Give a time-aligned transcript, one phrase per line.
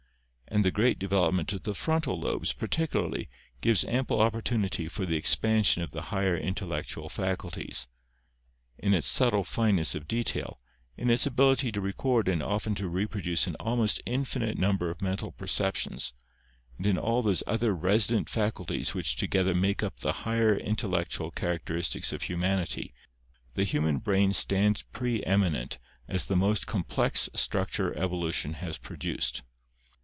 [0.53, 3.29] And the great development t>f the frontal lobes, par ticularly,
[3.61, 7.87] gives ample opportunity for the expansion of the higher intellectual faculties.
[8.77, 10.59] In its subtle fineness of detail,
[10.97, 15.31] in its ability to record and often to reproduce an almost infinite number of mental
[15.31, 16.13] perceptions,
[16.75, 21.31] and in all those other resident fac ulties which together make up the higher intellectual
[21.31, 22.93] characteris tics of humanity,
[23.53, 25.79] the human brain stands preeminent
[26.09, 29.43] as the most complex structure evolution has produced.